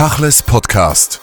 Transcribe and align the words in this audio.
Tachles 0.00 0.42
Podcast. 0.42 1.20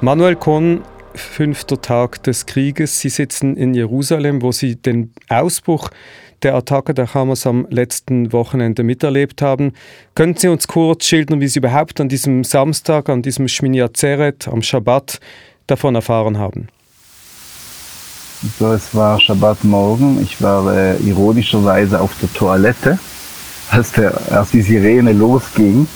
Manuel 0.00 0.34
Kohn, 0.34 0.82
fünfter 1.14 1.80
Tag 1.80 2.20
des 2.24 2.46
Krieges. 2.46 2.98
Sie 2.98 3.08
sitzen 3.08 3.56
in 3.56 3.74
Jerusalem, 3.74 4.42
wo 4.42 4.50
Sie 4.50 4.74
den 4.74 5.12
Ausbruch 5.28 5.90
der 6.42 6.56
Attacke 6.56 6.92
der 6.92 7.14
Hamas 7.14 7.46
am 7.46 7.68
letzten 7.70 8.32
Wochenende 8.32 8.82
miterlebt 8.82 9.42
haben. 9.42 9.74
Könnten 10.16 10.40
Sie 10.40 10.48
uns 10.48 10.66
kurz 10.66 11.06
schildern, 11.06 11.40
wie 11.40 11.46
Sie 11.46 11.60
überhaupt 11.60 12.00
an 12.00 12.08
diesem 12.08 12.42
Samstag, 12.42 13.08
an 13.08 13.22
diesem 13.22 13.46
Shmini 13.46 13.80
Atzeret, 13.80 14.48
am 14.48 14.60
Schabbat, 14.60 15.20
davon 15.68 15.94
erfahren 15.94 16.36
haben? 16.36 16.66
So, 18.58 18.72
es 18.72 18.92
war 18.92 19.20
Schabbatmorgen. 19.20 20.20
Ich 20.20 20.42
war 20.42 20.76
äh, 20.76 20.96
ironischerweise 20.96 22.00
auf 22.00 22.10
der 22.20 22.32
Toilette, 22.34 22.98
als, 23.70 23.92
der, 23.92 24.18
als 24.30 24.50
die 24.50 24.62
Sirene 24.62 25.12
losging. 25.12 25.86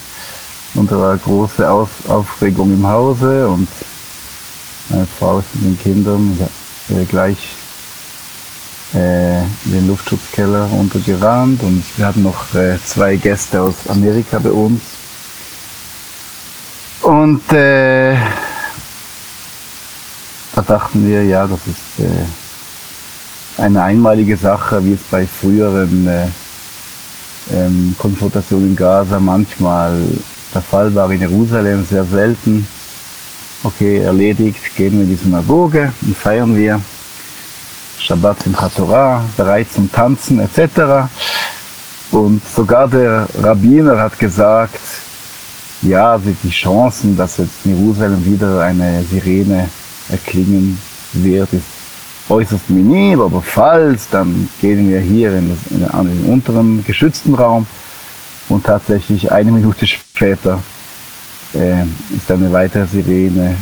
Und 0.74 0.90
da 0.90 0.98
war 0.98 1.16
große 1.16 1.68
Aus 1.68 1.90
Aufregung 2.08 2.72
im 2.72 2.86
Hause 2.86 3.46
und 3.48 3.68
meine 4.88 5.06
Frau 5.18 5.38
ist 5.38 5.54
mit 5.54 5.64
den 5.64 5.78
Kindern 5.78 6.38
äh, 6.88 7.04
gleich 7.04 7.36
äh, 8.94 9.40
in 9.42 9.72
den 9.72 9.88
Luftschutzkeller 9.88 10.64
runtergerannt 10.66 11.62
und 11.62 11.84
wir 11.96 12.06
hatten 12.06 12.22
noch 12.22 12.54
äh, 12.54 12.78
zwei 12.84 13.16
Gäste 13.16 13.60
aus 13.60 13.74
Amerika 13.88 14.38
bei 14.38 14.50
uns. 14.50 14.80
Und 17.02 17.52
äh, 17.52 18.16
da 20.54 20.62
dachten 20.62 21.06
wir, 21.06 21.24
ja, 21.24 21.46
das 21.46 21.60
ist 21.66 22.04
äh, 22.04 23.62
eine 23.62 23.82
einmalige 23.82 24.36
Sache, 24.36 24.84
wie 24.84 24.92
es 24.92 25.02
bei 25.10 25.26
früheren 25.26 26.06
äh, 26.06 26.26
ähm, 27.50 27.94
Konfrontationen 27.98 28.70
in 28.70 28.76
Gaza 28.76 29.18
manchmal 29.18 30.00
der 30.54 30.62
Fall 30.62 30.94
war 30.94 31.10
in 31.10 31.20
Jerusalem, 31.20 31.84
sehr 31.84 32.04
selten. 32.04 32.66
Okay, 33.64 33.98
erledigt, 33.98 34.58
gehen 34.76 34.94
wir 34.94 35.04
in 35.04 35.08
die 35.08 35.16
Synagoge 35.16 35.92
und 36.02 36.16
feiern 36.16 36.54
wir 36.56 36.80
Shabbat 37.98 38.46
im 38.46 38.56
Torah, 38.76 39.24
bereit 39.36 39.68
zum 39.72 39.90
Tanzen 39.90 40.40
etc. 40.40 41.08
Und 42.10 42.42
sogar 42.46 42.88
der 42.88 43.28
Rabbiner 43.40 43.98
hat 43.98 44.18
gesagt, 44.18 44.80
ja, 45.82 46.18
die 46.18 46.50
Chancen, 46.50 47.16
dass 47.16 47.38
jetzt 47.38 47.64
in 47.64 47.78
Jerusalem 47.78 48.24
wieder 48.24 48.60
eine 48.60 49.04
Sirene 49.04 49.68
erklingen 50.10 50.78
wird, 51.12 51.52
ist 51.52 51.64
äußerst 52.28 52.70
minim, 52.70 53.20
aber 53.20 53.42
falls, 53.42 54.08
dann 54.10 54.48
gehen 54.60 54.88
wir 54.88 55.00
hier 55.00 55.36
in, 55.36 55.50
das, 55.50 55.58
in 55.70 56.08
den 56.08 56.24
unteren 56.26 56.84
geschützten 56.84 57.34
Raum. 57.34 57.66
Und 58.48 58.64
tatsächlich 58.64 59.30
eine 59.30 59.52
Minute 59.52 59.86
später 59.86 60.62
äh, 61.54 61.82
ist 62.14 62.30
eine 62.30 62.52
weitere 62.52 62.86
Sirene 62.86 63.56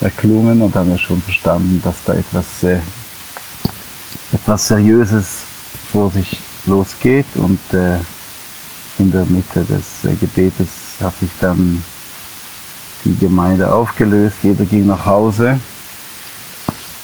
erklungen 0.00 0.62
und 0.62 0.74
haben 0.74 0.90
wir 0.90 0.98
schon 0.98 1.20
verstanden, 1.22 1.80
dass 1.84 1.96
da 2.04 2.14
etwas, 2.14 2.62
äh, 2.62 2.78
etwas 4.32 4.68
Seriöses 4.68 5.38
vor 5.92 6.10
sich 6.10 6.38
losgeht. 6.66 7.26
Und 7.34 7.60
äh, 7.72 7.98
in 8.98 9.10
der 9.10 9.24
Mitte 9.26 9.64
des 9.64 10.04
äh, 10.04 10.14
Gebetes 10.14 10.68
hat 11.00 11.18
sich 11.18 11.30
dann 11.40 11.82
die 13.04 13.16
Gemeinde 13.16 13.72
aufgelöst, 13.72 14.36
jeder 14.42 14.64
ging 14.64 14.86
nach 14.86 15.04
Hause. 15.04 15.58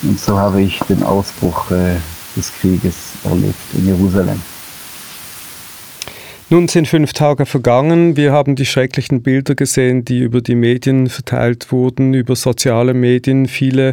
Und 0.02 0.20
so 0.20 0.38
habe 0.38 0.62
ich 0.62 0.78
den 0.88 1.02
Ausbruch 1.02 1.70
äh, 1.70 1.96
des 2.36 2.52
Krieges 2.52 2.94
erlebt 3.24 3.74
in 3.74 3.86
Jerusalem. 3.86 4.40
Nun 6.50 6.66
sind 6.66 6.88
fünf 6.88 7.12
Tage 7.12 7.44
vergangen. 7.44 8.16
Wir 8.16 8.32
haben 8.32 8.56
die 8.56 8.64
schrecklichen 8.64 9.20
Bilder 9.20 9.54
gesehen, 9.54 10.06
die 10.06 10.20
über 10.20 10.40
die 10.40 10.54
Medien 10.54 11.10
verteilt 11.10 11.70
wurden, 11.70 12.14
über 12.14 12.36
soziale 12.36 12.94
Medien, 12.94 13.46
viele 13.46 13.92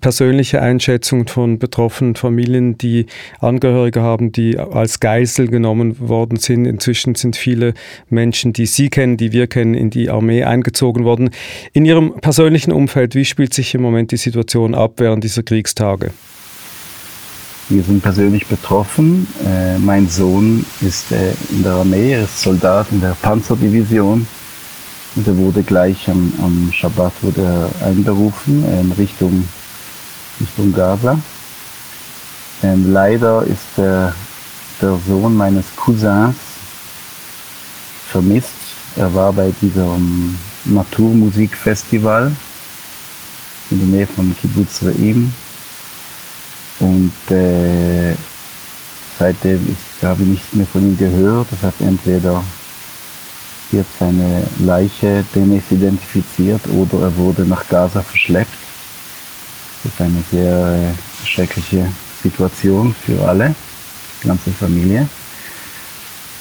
persönliche 0.00 0.62
Einschätzungen 0.62 1.26
von 1.26 1.58
betroffenen 1.58 2.14
Familien, 2.14 2.78
die 2.78 3.06
Angehörige 3.40 4.00
haben, 4.00 4.30
die 4.30 4.56
als 4.56 5.00
Geisel 5.00 5.48
genommen 5.48 5.96
worden 5.98 6.38
sind. 6.38 6.66
Inzwischen 6.66 7.16
sind 7.16 7.34
viele 7.34 7.74
Menschen, 8.08 8.52
die 8.52 8.66
Sie 8.66 8.90
kennen, 8.90 9.16
die 9.16 9.32
wir 9.32 9.48
kennen, 9.48 9.74
in 9.74 9.90
die 9.90 10.08
Armee 10.08 10.44
eingezogen 10.44 11.02
worden. 11.02 11.30
In 11.72 11.84
Ihrem 11.84 12.14
persönlichen 12.20 12.70
Umfeld, 12.70 13.16
wie 13.16 13.24
spielt 13.24 13.52
sich 13.52 13.74
im 13.74 13.82
Moment 13.82 14.12
die 14.12 14.18
Situation 14.18 14.76
ab 14.76 14.92
während 14.98 15.24
dieser 15.24 15.42
Kriegstage? 15.42 16.12
Wir 17.70 17.82
sind 17.82 18.02
persönlich 18.02 18.46
betroffen. 18.46 19.26
Äh, 19.44 19.76
mein 19.78 20.08
Sohn 20.08 20.64
ist 20.80 21.12
äh, 21.12 21.34
in 21.50 21.62
der 21.62 21.72
Armee, 21.72 22.12
er 22.12 22.24
ist 22.24 22.40
Soldat 22.40 22.86
in 22.90 23.02
der 23.02 23.14
Panzerdivision. 23.20 24.26
Und 25.14 25.26
er 25.26 25.36
wurde 25.36 25.62
gleich 25.62 26.08
am, 26.08 26.32
am 26.42 26.72
Schabbat 26.72 27.12
wurde 27.20 27.42
er 27.42 27.86
einberufen 27.86 28.64
äh, 28.64 28.80
in 28.80 28.92
Richtung, 28.92 29.46
Richtung 30.40 30.72
Gaza. 30.72 31.18
Ähm, 32.62 32.90
leider 32.90 33.42
ist 33.42 33.66
der, 33.76 34.14
der 34.80 34.98
Sohn 35.06 35.36
meines 35.36 35.66
Cousins 35.76 36.36
vermisst. 38.10 38.48
Er 38.96 39.12
war 39.14 39.30
bei 39.34 39.52
diesem 39.60 40.38
Naturmusikfestival 40.64 42.32
in 43.70 43.78
der 43.78 43.88
Nähe 43.88 44.06
von 44.06 44.34
Kibbutz 44.40 44.82
Reim 44.82 45.34
und 46.80 47.12
äh, 47.30 48.14
seitdem 49.18 49.60
ich, 49.70 50.04
habe 50.06 50.22
ich 50.22 50.28
nichts 50.28 50.52
mehr 50.52 50.66
von 50.66 50.82
ihm 50.82 50.96
gehört. 50.96 51.48
Das 51.50 51.62
heißt, 51.62 51.80
entweder 51.80 52.42
wird 53.70 53.86
seine 53.98 54.42
Leiche 54.60 55.24
demnächst 55.34 55.72
identifiziert 55.72 56.62
oder 56.68 57.06
er 57.06 57.16
wurde 57.16 57.44
nach 57.44 57.68
Gaza 57.68 58.00
verschleppt. 58.02 58.52
Das 59.82 59.92
ist 59.92 60.00
eine 60.00 60.22
sehr 60.30 60.92
äh, 60.92 61.26
schreckliche 61.26 61.86
Situation 62.22 62.94
für 63.04 63.28
alle, 63.28 63.54
die 64.22 64.28
ganze 64.28 64.50
Familie. 64.50 65.08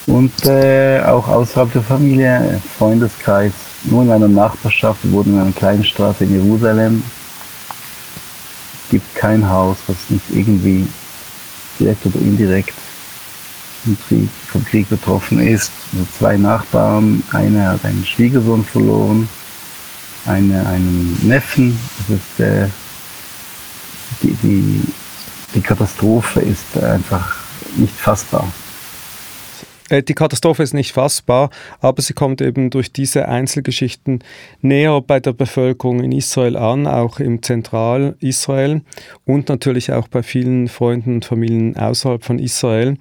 Und 0.07 0.45
äh, 0.45 1.01
auch 1.01 1.27
außerhalb 1.27 1.73
der 1.73 1.81
Familie, 1.81 2.61
Freundeskreis, 2.77 3.51
nur 3.83 4.03
in 4.03 4.11
einer 4.11 4.29
Nachbarschaft, 4.29 4.99
wohnen 5.11 5.33
in 5.33 5.41
einer 5.41 5.51
kleinen 5.51 5.83
Straße 5.83 6.23
in 6.23 6.45
Jerusalem, 6.45 7.03
gibt 8.89 9.15
kein 9.15 9.49
Haus, 9.49 9.77
was 9.87 9.97
nicht 10.09 10.25
irgendwie 10.33 10.87
direkt 11.79 12.05
oder 12.05 12.19
indirekt 12.19 12.73
vom 13.83 13.97
Krieg, 14.07 14.29
vom 14.47 14.65
Krieg 14.65 14.89
betroffen 14.89 15.39
ist. 15.39 15.71
Also 15.93 16.05
zwei 16.17 16.37
Nachbarn, 16.37 17.23
einer 17.31 17.69
hat 17.69 17.85
einen 17.85 18.05
Schwiegersohn 18.05 18.65
verloren, 18.65 19.29
eine 20.25 20.65
einen 20.67 21.17
Neffen. 21.23 21.77
Das 22.07 22.17
ist, 22.17 22.39
äh, 22.39 22.67
die, 24.21 24.33
die, 24.43 24.81
die 25.53 25.61
Katastrophe 25.61 26.41
ist 26.41 26.77
einfach 26.83 27.35
nicht 27.75 27.95
fassbar. 27.95 28.51
Äh, 29.89 30.03
die 30.03 30.13
Katastrophe 30.13 30.63
ist 30.63 30.73
nicht 30.73 30.91
fassbar, 30.91 31.49
aber 31.79 32.01
sie 32.01 32.13
kommt 32.13 32.41
eben 32.41 32.69
durch 32.69 32.91
diese 32.91 33.27
Einzelgeschichten 33.27 34.23
näher 34.61 35.01
bei 35.01 35.19
der 35.19 35.33
Bevölkerung 35.33 36.01
in 36.01 36.11
Israel 36.11 36.57
an, 36.57 36.87
auch 36.87 37.19
im 37.19 37.41
Zentral-Israel 37.41 38.81
und 39.25 39.49
natürlich 39.49 39.91
auch 39.91 40.07
bei 40.07 40.23
vielen 40.23 40.67
Freunden 40.67 41.15
und 41.15 41.25
Familien 41.25 41.77
außerhalb 41.77 42.23
von 42.23 42.39
Israel. 42.39 42.97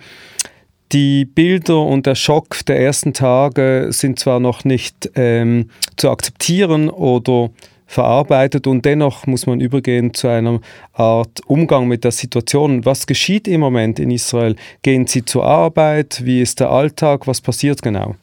Die 0.93 1.25
Bilder 1.25 1.83
und 1.83 2.07
der 2.07 2.15
Schock 2.15 2.65
der 2.67 2.81
ersten 2.81 3.13
Tage 3.13 3.89
sind 3.91 4.21
zwar 4.21 4.39
noch 4.39 4.65
nicht 4.65 5.11
ähm, 5.17 5.71
zu 5.97 6.11
akzeptieren 6.11 6.89
oder 6.89 7.51
verarbeitet 7.87 8.67
und 8.67 8.85
dennoch 8.85 9.27
muss 9.27 9.47
man 9.47 9.61
übergehen 9.61 10.13
zu 10.13 10.29
einer 10.29 10.61
Art 10.93 11.41
Umgang 11.47 11.87
mit 11.87 12.05
der 12.05 12.11
Situation. 12.11 12.85
Was 12.85 13.07
geschieht 13.07 13.47
im 13.49 13.61
Moment 13.61 13.99
in 13.99 14.11
Israel? 14.11 14.57
Gehen 14.83 15.07
Sie 15.07 15.25
zur 15.25 15.47
Arbeit? 15.47 16.23
Wie 16.25 16.43
ist 16.43 16.61
der 16.61 16.71
Alltag? 16.71 17.27
Was 17.27 17.41
passiert 17.41 17.83
genau? 17.83 18.17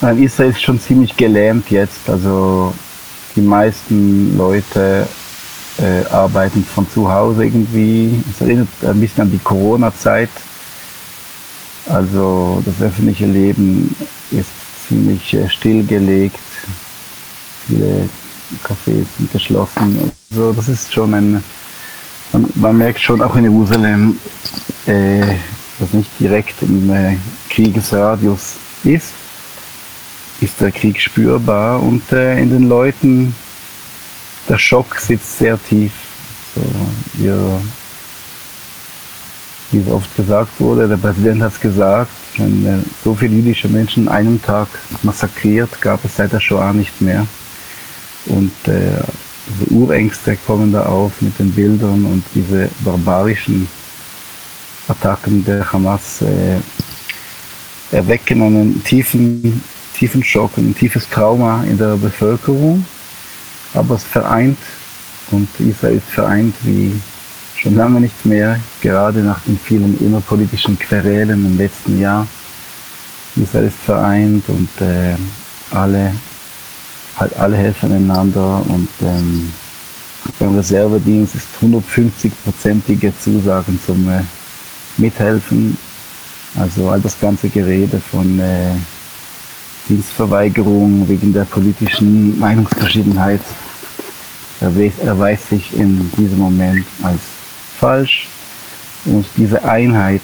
Nein, 0.00 0.22
Israel 0.22 0.50
ist 0.50 0.62
schon 0.62 0.80
ziemlich 0.80 1.16
gelähmt 1.16 1.70
jetzt. 1.70 2.08
Also 2.08 2.72
die 3.34 3.40
meisten 3.40 4.36
Leute 4.38 5.08
äh, 5.78 6.06
arbeiten 6.12 6.64
von 6.64 6.88
zu 6.88 7.10
Hause 7.10 7.44
irgendwie. 7.44 8.22
Es 8.30 8.40
erinnert 8.40 8.68
ein 8.82 9.00
bisschen 9.00 9.22
an 9.22 9.30
die 9.32 9.38
Corona-Zeit. 9.38 10.30
Also 11.86 12.62
das 12.64 12.80
öffentliche 12.80 13.26
Leben 13.26 13.94
ist 14.30 14.48
ziemlich 14.88 15.34
äh, 15.34 15.48
stillgelegt 15.48 16.38
viele 17.66 18.08
Cafés 18.62 19.06
sind 19.16 19.32
geschlossen. 19.32 20.12
Also 20.30 20.52
das 20.52 20.68
ist 20.68 20.92
schon 20.92 21.14
ein, 21.14 21.44
man, 22.32 22.46
man 22.54 22.78
merkt 22.78 23.00
schon 23.00 23.22
auch 23.22 23.36
in 23.36 23.44
Jerusalem, 23.44 24.18
äh, 24.86 25.36
dass 25.78 25.92
nicht 25.92 26.10
direkt 26.18 26.62
im 26.62 26.90
äh, 26.92 27.16
Kriegesradius 27.50 28.54
ist, 28.84 29.12
ist 30.40 30.60
der 30.60 30.72
Krieg 30.72 31.00
spürbar 31.00 31.82
und 31.82 32.12
äh, 32.12 32.40
in 32.40 32.50
den 32.50 32.68
Leuten, 32.68 33.34
der 34.48 34.58
Schock 34.58 34.96
sitzt 34.98 35.38
sehr 35.38 35.58
tief. 35.62 35.92
So, 36.54 36.62
wir 37.14 37.60
wie 39.74 39.80
es 39.80 39.88
oft 39.88 40.14
gesagt 40.16 40.60
wurde, 40.60 40.86
der 40.86 40.96
Präsident 40.96 41.42
hat 41.42 41.52
es 41.52 41.60
gesagt, 41.60 42.10
wenn 42.36 42.84
so 43.02 43.14
viele 43.14 43.34
jüdische 43.34 43.68
Menschen 43.68 44.04
in 44.04 44.08
einem 44.08 44.40
Tag 44.40 44.68
massakriert, 45.02 45.80
gab 45.80 46.04
es 46.04 46.16
seit 46.16 46.32
der 46.32 46.40
Shoah 46.40 46.72
nicht 46.72 47.00
mehr. 47.00 47.26
Und 48.26 48.52
äh, 48.66 49.02
diese 49.46 49.70
Urängste 49.72 50.36
kommen 50.46 50.72
da 50.72 50.86
auf 50.86 51.20
mit 51.20 51.38
den 51.38 51.52
Bildern 51.52 52.04
und 52.06 52.24
diese 52.34 52.70
barbarischen 52.84 53.68
Attacken 54.88 55.44
der 55.44 55.70
Hamas 55.72 56.22
äh, 56.22 56.58
erwecken 57.94 58.42
einen 58.42 58.82
tiefen, 58.84 59.62
tiefen 59.96 60.24
Schock, 60.24 60.56
ein 60.56 60.74
tiefes 60.74 61.08
Trauma 61.08 61.64
in 61.64 61.78
der 61.78 61.96
Bevölkerung. 61.96 62.84
Aber 63.74 63.96
es 63.96 64.04
vereint 64.04 64.58
und 65.30 65.48
Israel 65.58 65.96
ist 65.96 66.08
vereint 66.08 66.54
wie 66.62 66.92
schon 67.56 67.76
lange 67.76 68.00
nicht 68.00 68.26
mehr, 68.26 68.60
gerade 68.82 69.20
nach 69.20 69.40
den 69.46 69.58
vielen 69.58 69.98
innerpolitischen 70.00 70.78
Querelen 70.78 71.46
im 71.46 71.58
letzten 71.58 72.00
Jahr. 72.00 72.26
Israel 73.36 73.66
ist 73.66 73.78
vereint 73.84 74.44
und 74.48 74.68
äh, 74.80 75.16
alle, 75.70 76.12
halt 77.16 77.36
alle 77.36 77.56
helfen 77.56 77.92
einander 77.92 78.64
und 78.68 78.88
ähm, 79.02 79.52
beim 80.38 80.56
Reservedienst 80.56 81.34
ist 81.34 81.48
150-prozentige 81.62 83.12
Zusagen 83.20 83.78
zum 83.84 84.08
äh, 84.08 84.22
Mithelfen. 84.96 85.76
Also 86.56 86.88
all 86.88 87.00
das 87.00 87.18
ganze 87.20 87.48
Gerede 87.48 88.00
von 88.00 88.38
äh, 88.38 88.72
Dienstverweigerung 89.88 91.08
wegen 91.08 91.32
der 91.32 91.44
politischen 91.44 92.38
Meinungsverschiedenheit 92.38 93.40
erweist 94.60 95.50
sich 95.50 95.76
in 95.76 96.10
diesem 96.16 96.38
Moment 96.38 96.86
als 97.02 97.20
falsch. 97.78 98.28
Und 99.04 99.26
diese 99.36 99.62
Einheit 99.64 100.22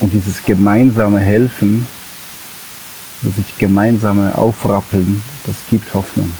und 0.00 0.12
dieses 0.12 0.44
gemeinsame 0.44 1.20
Helfen, 1.20 1.86
sich 3.22 3.58
gemeinsame 3.58 4.36
Aufrappeln, 4.36 5.22
das 5.44 5.56
gibt 5.70 5.92
Hoffnung. 5.94 6.30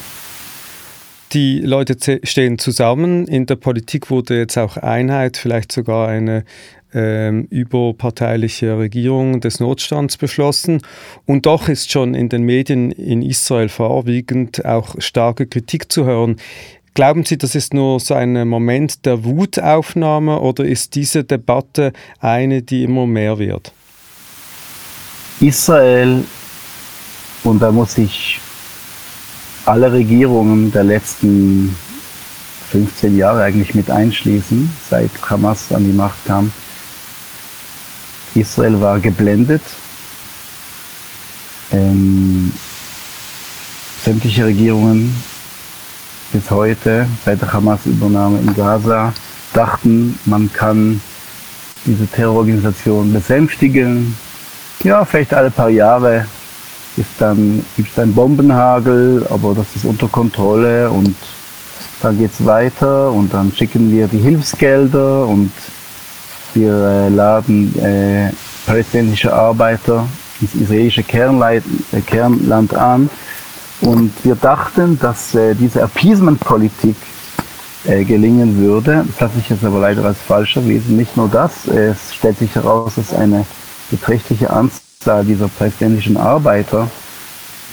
Die 1.33 1.59
Leute 1.59 1.95
stehen 2.23 2.57
zusammen. 2.57 3.27
In 3.27 3.45
der 3.45 3.55
Politik 3.55 4.09
wurde 4.09 4.39
jetzt 4.39 4.57
auch 4.57 4.77
Einheit, 4.77 5.37
vielleicht 5.37 5.71
sogar 5.71 6.07
eine 6.07 6.43
ähm, 6.91 7.45
überparteiliche 7.51 8.79
Regierung 8.79 9.39
des 9.39 9.59
Notstands 9.59 10.17
beschlossen. 10.17 10.81
Und 11.27 11.45
doch 11.45 11.69
ist 11.69 11.91
schon 11.91 12.15
in 12.15 12.29
den 12.29 12.43
Medien 12.43 12.91
in 12.91 13.21
Israel 13.21 13.69
vorwiegend 13.69 14.65
auch 14.65 14.95
starke 14.97 15.45
Kritik 15.45 15.91
zu 15.91 16.05
hören. 16.05 16.37
Glauben 16.95 17.23
Sie, 17.25 17.37
das 17.37 17.53
ist 17.53 17.75
nur 17.75 17.99
so 17.99 18.15
ein 18.15 18.47
Moment 18.47 19.05
der 19.05 19.23
Wutaufnahme 19.23 20.39
oder 20.39 20.65
ist 20.65 20.95
diese 20.95 21.23
Debatte 21.23 21.93
eine, 22.19 22.63
die 22.63 22.83
immer 22.83 23.05
mehr 23.05 23.37
wird? 23.37 23.71
Israel, 25.39 26.23
und 27.43 27.59
da 27.61 27.71
muss 27.71 27.97
ich 27.97 28.39
alle 29.65 29.91
Regierungen 29.91 30.71
der 30.71 30.83
letzten 30.83 31.75
15 32.71 33.17
Jahre 33.17 33.43
eigentlich 33.43 33.73
mit 33.73 33.89
einschließen, 33.89 34.69
seit 34.89 35.11
Hamas 35.29 35.71
an 35.71 35.85
die 35.85 35.93
Macht 35.93 36.25
kam, 36.25 36.51
Israel 38.35 38.79
war 38.79 38.99
geblendet. 38.99 39.61
Ähm, 41.71 42.51
sämtliche 44.03 44.45
Regierungen 44.45 45.15
bis 46.31 46.49
heute, 46.49 47.07
seit 47.25 47.41
der 47.41 47.53
Hamas-Übernahme 47.53 48.39
in 48.39 48.55
Gaza, 48.55 49.13
dachten, 49.53 50.19
man 50.25 50.51
kann 50.53 51.01
diese 51.85 52.07
Terrororganisation 52.07 53.11
besänftigen. 53.11 54.15
Ja, 54.83 55.05
vielleicht 55.05 55.33
alle 55.33 55.49
paar 55.49 55.69
Jahre 55.69 56.25
ist 56.97 57.09
dann, 57.19 57.63
gibt 57.75 57.91
es 57.91 57.99
einen 57.99 58.13
Bombenhagel, 58.13 59.25
aber 59.29 59.53
das 59.53 59.67
ist 59.75 59.85
unter 59.85 60.07
Kontrolle 60.07 60.89
und 60.89 61.15
dann 62.01 62.17
geht 62.17 62.31
es 62.31 62.45
weiter 62.45 63.11
und 63.11 63.33
dann 63.33 63.51
schicken 63.51 63.91
wir 63.91 64.07
die 64.07 64.19
Hilfsgelder 64.19 65.27
und 65.27 65.51
wir 66.53 66.73
äh, 66.73 67.09
laden 67.09 67.77
äh, 67.79 68.31
palästinensische 68.65 69.33
Arbeiter 69.33 70.07
ins 70.41 70.55
israelische 70.55 71.03
Kernleid, 71.03 71.63
äh, 71.91 72.01
Kernland 72.01 72.73
an. 72.73 73.09
Und 73.81 74.11
wir 74.23 74.35
dachten, 74.35 74.99
dass 74.99 75.35
äh, 75.35 75.55
diese 75.55 75.83
Appeasement-Politik 75.83 76.95
äh, 77.85 78.03
gelingen 78.03 78.57
würde. 78.57 79.05
Das 79.07 79.21
hat 79.21 79.35
sich 79.35 79.49
jetzt 79.49 79.63
aber 79.63 79.79
leider 79.79 80.03
als 80.03 80.17
falsch 80.19 80.57
erwiesen. 80.57 80.97
Nicht 80.97 81.15
nur 81.15 81.29
das, 81.29 81.67
es 81.67 82.13
stellt 82.13 82.39
sich 82.39 82.53
heraus, 82.55 82.93
dass 82.95 83.13
eine 83.13 83.45
beträchtliche 83.89 84.49
Anzahl 84.49 84.88
dieser 85.05 85.47
palästinensischen 85.47 86.17
Arbeiter, 86.17 86.91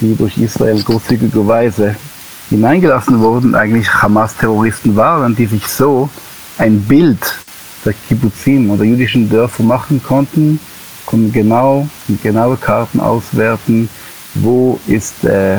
die 0.00 0.14
durch 0.14 0.38
Israel 0.38 0.80
großzügigerweise 0.80 1.96
hineingelassen 2.50 3.18
wurden, 3.18 3.56
eigentlich 3.56 3.92
Hamas-Terroristen 3.92 4.94
waren, 4.94 5.34
die 5.34 5.46
sich 5.46 5.66
so 5.66 6.08
ein 6.56 6.80
Bild 6.82 7.18
der 7.84 7.94
Kibbuzim 7.94 8.70
oder 8.70 8.84
jüdischen 8.84 9.28
Dörfer 9.28 9.64
machen 9.64 10.00
konnten, 10.04 10.60
konnten 11.04 11.32
genau 11.32 11.88
genaue 12.22 12.56
Karten 12.58 13.00
auswerten, 13.00 13.88
wo 14.36 14.78
ist 14.86 15.24
äh, 15.24 15.58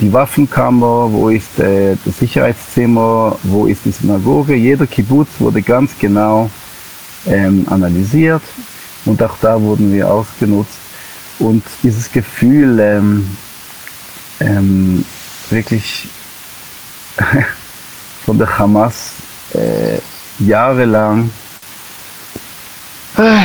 die 0.00 0.12
Waffenkammer, 0.12 1.12
wo 1.12 1.28
ist 1.28 1.56
äh, 1.60 1.96
das 2.04 2.18
Sicherheitszimmer, 2.18 3.38
wo 3.44 3.66
ist 3.66 3.84
die 3.84 3.92
Synagoge. 3.92 4.56
Jeder 4.56 4.88
Kibbutz 4.88 5.28
wurde 5.38 5.62
ganz 5.62 5.92
genau 6.00 6.50
ähm, 7.28 7.64
analysiert 7.70 8.42
und 9.08 9.22
auch 9.22 9.36
da 9.40 9.60
wurden 9.60 9.92
wir 9.92 10.08
ausgenutzt. 10.08 10.78
Und 11.38 11.62
dieses 11.82 12.12
Gefühl, 12.12 12.78
ähm, 12.78 13.36
ähm, 14.40 15.04
wirklich 15.50 16.08
von 18.26 18.38
der 18.38 18.58
Hamas 18.58 19.12
äh, 19.54 19.98
jahrelang 20.44 21.30
äh, 23.16 23.40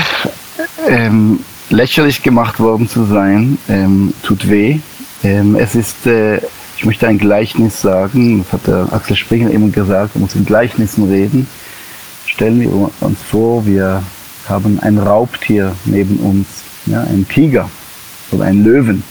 ähm, 0.87 1.39
lächerlich 1.69 2.21
gemacht 2.21 2.59
worden 2.59 2.89
zu 2.89 3.05
sein, 3.05 3.57
ähm, 3.69 4.13
tut 4.23 4.49
weh. 4.49 4.79
Ähm, 5.23 5.55
es 5.55 5.75
ist, 5.75 6.05
äh, 6.05 6.41
ich 6.75 6.83
möchte 6.83 7.07
ein 7.07 7.17
Gleichnis 7.17 7.81
sagen, 7.81 8.43
das 8.43 8.53
hat 8.53 8.67
der 8.67 8.91
Axel 8.91 9.15
Springer 9.15 9.49
immer 9.49 9.69
gesagt, 9.69 10.15
man 10.15 10.23
muss 10.23 10.35
in 10.35 10.45
Gleichnissen 10.45 11.09
reden. 11.09 11.47
Stellen 12.25 12.59
wir 12.59 12.71
uns 12.99 13.21
vor, 13.21 13.65
wir 13.65 14.03
haben 14.47 14.79
ein 14.81 14.97
Raubtier 14.97 15.75
neben 15.85 16.17
uns, 16.17 16.47
ja, 16.85 17.01
einen 17.01 17.27
Tiger 17.27 17.69
oder 18.31 18.45
einen 18.45 18.63
Löwen. 18.63 19.03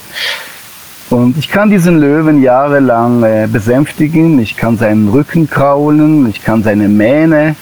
Und 1.10 1.36
ich 1.36 1.50
kann 1.50 1.70
diesen 1.70 1.98
Löwen 1.98 2.42
jahrelang 2.42 3.22
äh, 3.22 3.46
besänftigen, 3.50 4.38
ich 4.38 4.56
kann 4.56 4.78
seinen 4.78 5.08
Rücken 5.08 5.48
kraulen, 5.48 6.28
ich 6.28 6.42
kann 6.42 6.62
seine 6.62 6.88
Mähne 6.88 7.54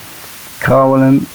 kraulen 0.61 1.25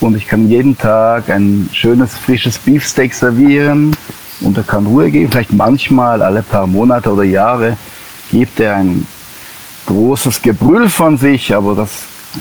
und 0.00 0.16
ich 0.16 0.26
kann 0.26 0.48
jeden 0.48 0.76
Tag 0.76 1.30
ein 1.30 1.70
schönes 1.72 2.14
frisches 2.14 2.58
Beefsteak 2.58 3.14
servieren 3.14 3.96
und 4.40 4.58
er 4.58 4.64
kann 4.64 4.86
Ruhe 4.86 5.10
geben. 5.10 5.30
Vielleicht 5.30 5.52
manchmal 5.52 6.22
alle 6.22 6.42
paar 6.42 6.66
Monate 6.66 7.10
oder 7.10 7.24
Jahre 7.24 7.76
gibt 8.30 8.60
er 8.60 8.76
ein 8.76 9.06
großes 9.86 10.42
Gebrüll 10.42 10.88
von 10.88 11.16
sich, 11.16 11.54
aber 11.54 11.74
das 11.74 11.90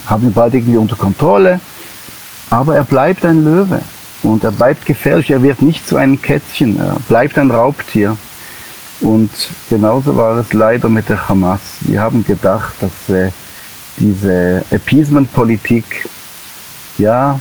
haben 0.06 0.24
wir 0.24 0.32
bald 0.32 0.54
irgendwie 0.54 0.78
unter 0.78 0.96
Kontrolle. 0.96 1.60
Aber 2.52 2.76
er 2.76 2.84
bleibt 2.84 3.26
ein 3.26 3.46
Löwe 3.46 3.82
und 4.24 4.44
er 4.44 4.52
bleibt 4.52 4.86
gefährlich. 4.86 5.32
Er 5.32 5.42
wird 5.42 5.62
nicht 5.62 5.88
zu 5.88 5.96
einem 5.96 6.22
Kätzchen, 6.22 6.78
er 6.78 6.98
bleibt 7.08 7.38
ein 7.38 7.50
Raubtier. 7.50 8.18
Und 9.00 9.32
genauso 9.70 10.18
war 10.18 10.38
es 10.38 10.52
leider 10.52 10.90
mit 10.90 11.08
der 11.08 11.30
Hamas. 11.30 11.62
Wir 11.80 12.02
haben 12.02 12.26
gedacht, 12.26 12.74
dass 12.82 13.16
äh, 13.16 13.32
diese 13.96 14.66
Appeasement-Politik, 14.70 16.08
ja, 16.98 17.40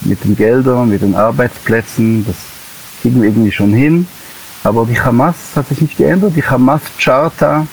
mit 0.00 0.24
den 0.24 0.34
Geldern, 0.34 0.88
mit 0.88 1.02
den 1.02 1.14
Arbeitsplätzen, 1.14 2.24
das 2.26 2.36
kriegen 3.02 3.20
wir 3.20 3.28
irgendwie 3.28 3.52
schon 3.52 3.74
hin. 3.74 4.08
Aber 4.64 4.86
die 4.86 4.98
Hamas 4.98 5.36
hat 5.54 5.68
sich 5.68 5.82
nicht 5.82 5.98
geändert. 5.98 6.32
Die 6.34 6.42
Hamas-Charta 6.42 7.66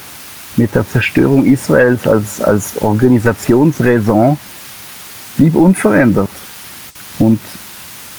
mit 0.57 0.75
der 0.75 0.87
Zerstörung 0.87 1.45
Israels 1.45 2.05
als, 2.05 2.41
als 2.41 2.81
Organisationsraison 2.81 4.37
blieb 5.37 5.55
unverändert. 5.55 6.29
Und 7.23 7.39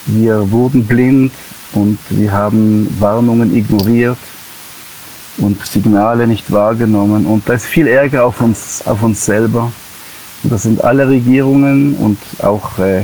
wir 0.07 0.51
wurden 0.51 0.85
blind 0.85 1.31
und 1.73 1.99
wir 2.09 2.31
haben 2.31 2.87
Warnungen 2.99 3.55
ignoriert 3.55 4.17
und 5.37 5.63
Signale 5.63 6.25
nicht 6.27 6.51
wahrgenommen. 6.51 7.27
Und 7.27 7.47
da 7.47 7.53
ist 7.53 7.65
viel 7.65 7.87
Ärger 7.87 8.25
auf 8.25 8.41
uns, 8.41 8.81
auf 8.85 9.03
uns 9.03 9.23
selber. 9.23 9.71
Und 10.43 10.51
das 10.51 10.63
sind 10.63 10.83
alle 10.83 11.07
Regierungen 11.07 11.95
und 11.95 12.17
auch 12.43 12.79
äh, 12.79 13.03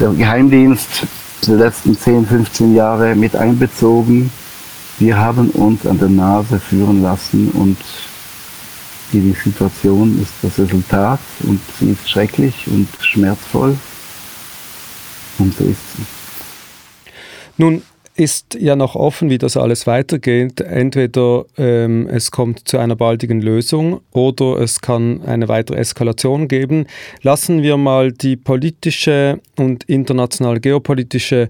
der 0.00 0.10
Geheimdienst 0.10 1.06
der 1.46 1.56
letzten 1.56 1.98
10, 1.98 2.26
15 2.26 2.74
Jahre 2.74 3.14
mit 3.14 3.36
einbezogen. 3.36 4.30
Wir 4.98 5.18
haben 5.18 5.50
uns 5.50 5.86
an 5.86 5.98
der 5.98 6.08
Nase 6.08 6.58
führen 6.58 7.02
lassen 7.02 7.50
und 7.50 7.76
die 9.12 9.34
Situation 9.44 10.20
ist 10.22 10.32
das 10.42 10.58
Resultat 10.58 11.20
und 11.44 11.60
sie 11.78 11.90
ist 11.90 12.10
schrecklich 12.10 12.66
und 12.66 12.88
schmerzvoll. 13.00 13.76
Sie. 15.38 15.74
Nun 17.56 17.82
ist 18.18 18.56
ja 18.58 18.74
noch 18.74 18.96
offen, 18.96 19.30
wie 19.30 19.38
das 19.38 19.56
alles 19.56 19.86
weitergeht. 19.86 20.60
Entweder 20.60 21.44
ähm, 21.56 22.08
es 22.08 22.32
kommt 22.32 22.66
zu 22.68 22.78
einer 22.78 22.96
baldigen 22.96 23.40
Lösung 23.40 24.00
oder 24.12 24.58
es 24.58 24.80
kann 24.80 25.22
eine 25.22 25.48
weitere 25.48 25.78
Eskalation 25.78 26.48
geben. 26.48 26.86
Lassen 27.22 27.62
wir 27.62 27.76
mal 27.76 28.10
die 28.10 28.36
politische 28.36 29.40
und 29.56 29.84
internationale 29.84 30.58
geopolitische 30.58 31.48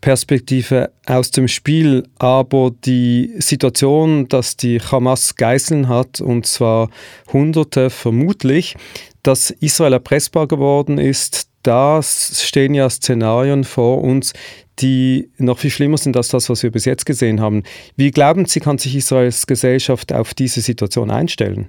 Perspektive 0.00 0.90
aus 1.04 1.30
dem 1.32 1.48
Spiel, 1.48 2.04
aber 2.18 2.70
die 2.84 3.34
Situation, 3.38 4.28
dass 4.28 4.56
die 4.56 4.80
Hamas 4.80 5.36
Geiseln 5.36 5.88
hat, 5.88 6.20
und 6.20 6.46
zwar 6.46 6.90
Hunderte 7.32 7.90
vermutlich, 7.90 8.76
dass 9.22 9.50
Israel 9.50 9.94
erpressbar 9.94 10.46
geworden 10.46 10.98
ist, 10.98 11.48
da 11.66 12.00
stehen 12.02 12.74
ja 12.74 12.88
Szenarien 12.88 13.64
vor 13.64 14.02
uns, 14.02 14.32
die 14.78 15.30
noch 15.38 15.58
viel 15.58 15.70
schlimmer 15.70 15.98
sind 15.98 16.16
als 16.16 16.28
das, 16.28 16.48
was 16.48 16.62
wir 16.62 16.70
bis 16.70 16.84
jetzt 16.84 17.06
gesehen 17.06 17.40
haben. 17.40 17.62
Wie 17.96 18.10
glauben 18.10 18.46
Sie, 18.46 18.60
kann 18.60 18.78
sich 18.78 18.94
Israels 18.94 19.46
Gesellschaft 19.46 20.12
auf 20.12 20.34
diese 20.34 20.60
Situation 20.60 21.10
einstellen? 21.10 21.68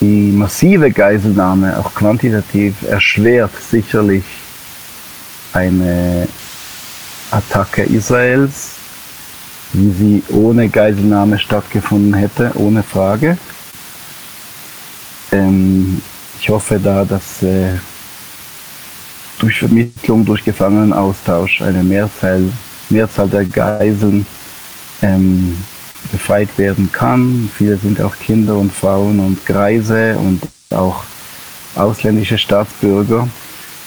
Die 0.00 0.32
massive 0.32 0.90
Geiselnahme, 0.90 1.78
auch 1.78 1.94
quantitativ, 1.94 2.82
erschwert 2.82 3.52
sicherlich 3.70 4.24
eine 5.52 6.26
Attacke 7.30 7.82
Israels, 7.84 8.72
wie 9.72 9.90
sie 9.92 10.22
ohne 10.34 10.68
Geiselnahme 10.68 11.38
stattgefunden 11.38 12.14
hätte, 12.14 12.52
ohne 12.56 12.82
Frage. 12.82 13.38
Ähm, 15.30 16.02
ich 16.40 16.48
hoffe 16.50 16.80
da, 16.82 17.04
dass 17.04 17.42
äh, 17.42 17.78
durch 19.38 19.58
Vermittlung, 19.58 20.24
durch 20.24 20.44
Gefangenenaustausch 20.44 21.62
eine 21.62 21.82
Mehrzahl, 21.82 22.44
Mehrzahl 22.90 23.28
der 23.28 23.44
Geiseln 23.44 24.26
ähm, 25.02 25.56
befreit 26.10 26.56
werden 26.58 26.90
kann. 26.92 27.50
Viele 27.56 27.76
sind 27.76 28.00
auch 28.00 28.16
Kinder 28.16 28.56
und 28.56 28.72
Frauen 28.72 29.20
und 29.20 29.44
Greise 29.46 30.16
und 30.18 30.42
auch 30.70 31.04
ausländische 31.74 32.38
Staatsbürger. 32.38 33.28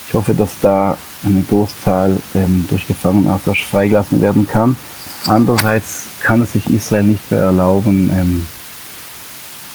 Ich 0.07 0.13
hoffe, 0.13 0.33
dass 0.33 0.51
da 0.61 0.97
eine 1.25 1.41
Großzahl 1.41 2.17
ähm, 2.35 2.65
durch 2.69 2.87
Gefangenenaustausch 2.87 3.65
freigelassen 3.65 4.21
werden 4.21 4.47
kann. 4.47 4.75
Andererseits 5.27 6.03
kann 6.21 6.41
es 6.41 6.53
sich 6.53 6.69
Israel 6.69 7.03
nicht 7.03 7.31
mehr 7.31 7.41
erlauben, 7.41 8.11
ähm, 8.13 8.45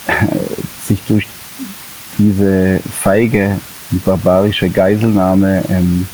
sich 0.87 1.03
durch 1.09 1.27
diese 2.19 2.81
feige 3.03 3.59
barbarische 3.99 4.71
Geiselnahme, 4.71 5.65
ähm, 5.69 6.07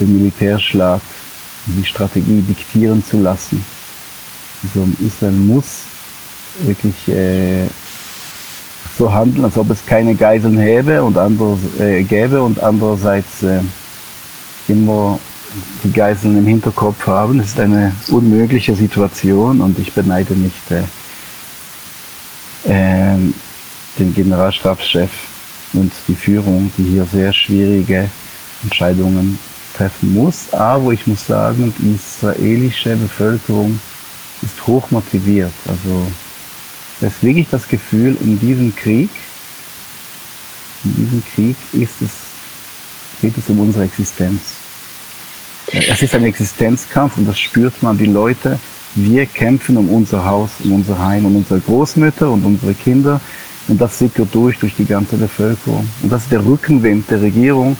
den 0.00 0.18
Militärschlag, 0.18 1.00
die 1.66 1.84
Strategie 1.84 2.42
diktieren 2.42 3.04
zu 3.04 3.20
lassen. 3.20 3.64
Also 4.62 4.86
Israel 5.06 5.32
muss 5.32 5.82
wirklich 6.60 7.08
äh, 7.08 7.66
so 8.96 9.12
handeln, 9.12 9.44
als 9.44 9.56
ob 9.56 9.70
es 9.70 9.84
keine 9.84 10.14
Geiseln 10.14 10.58
häbe 10.58 11.02
und 11.02 11.18
anders, 11.18 11.58
äh, 11.78 12.02
gäbe 12.02 12.42
und 12.42 12.62
andererseits 12.62 13.42
äh, 13.42 13.60
immer 14.68 15.18
die 15.84 15.92
Geiseln 15.92 16.38
im 16.38 16.46
Hinterkopf 16.46 17.06
haben. 17.06 17.38
Das 17.38 17.48
ist 17.48 17.60
eine 17.60 17.92
unmögliche 18.08 18.74
Situation 18.74 19.60
und 19.60 19.78
ich 19.78 19.92
beneide 19.92 20.34
nicht 20.34 20.70
äh, 20.70 20.82
äh, 22.68 23.18
den 23.98 24.14
Generalstabschef 24.14 25.10
und 25.74 25.92
die 26.08 26.14
Führung, 26.14 26.70
die 26.78 26.84
hier 26.84 27.04
sehr 27.04 27.32
schwierige 27.32 28.08
Entscheidungen 28.62 29.38
treffen 29.76 30.14
muss. 30.14 30.52
Aber 30.52 30.92
ich 30.92 31.06
muss 31.06 31.26
sagen, 31.26 31.74
die 31.78 31.94
israelische 31.94 32.96
Bevölkerung 32.96 33.78
ist 34.42 34.66
hoch 34.66 34.90
motiviert. 34.90 35.52
Also 35.66 36.06
ist 37.00 37.22
wirklich 37.22 37.48
das 37.50 37.68
Gefühl, 37.68 38.16
in 38.20 38.38
diesem 38.40 38.74
Krieg, 38.74 39.10
in 40.84 40.96
diesem 40.96 41.22
Krieg 41.34 41.56
ist 41.72 42.00
es, 42.02 42.10
geht 43.20 43.36
es 43.36 43.48
um 43.48 43.60
unsere 43.60 43.84
Existenz. 43.84 44.40
Es 45.66 46.02
ist 46.02 46.14
ein 46.14 46.24
Existenzkampf 46.24 47.16
und 47.16 47.26
das 47.26 47.38
spürt 47.38 47.82
man, 47.82 47.98
die 47.98 48.06
Leute, 48.06 48.58
wir 48.94 49.26
kämpfen 49.26 49.76
um 49.76 49.88
unser 49.88 50.24
Haus, 50.24 50.50
um 50.62 50.72
unser 50.72 50.98
Heim, 50.98 51.26
um 51.26 51.36
unsere 51.36 51.60
Großmütter 51.60 52.30
und 52.30 52.44
unsere 52.44 52.74
Kinder. 52.74 53.20
Und 53.68 53.80
das 53.80 53.98
sickert 53.98 54.28
durch, 54.32 54.58
durch 54.58 54.74
die 54.76 54.84
ganze 54.84 55.16
Bevölkerung. 55.16 55.88
Und 56.02 56.12
das 56.12 56.24
ist 56.24 56.32
der 56.32 56.44
Rückenwind 56.44 57.10
der 57.10 57.22
Regierung, 57.22 57.76